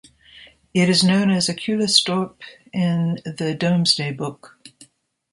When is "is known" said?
0.89-1.29